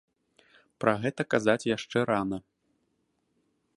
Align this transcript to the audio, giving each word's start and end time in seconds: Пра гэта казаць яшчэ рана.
Пра 0.83 0.93
гэта 1.03 1.21
казаць 1.33 1.69
яшчэ 1.75 2.03
рана. 2.11 2.37